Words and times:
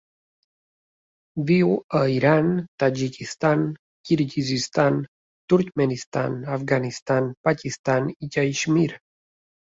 Viu 1.49 1.73
a 1.97 1.99
Iran, 2.13 2.47
Tadjikistan, 2.83 3.61
Kirguizistan, 4.09 4.97
Turkmenistan, 5.53 6.39
Afganistan, 6.55 7.29
Pakistan 7.49 8.09
i 8.17 8.31
Caixmir. 8.37 8.89